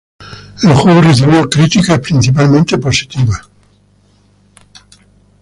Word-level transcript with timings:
El 0.63 0.73
juego 0.73 0.99
recibió 0.99 1.47
críticas 1.47 1.99
principalmente 1.99 2.75
positivas. 2.79 3.47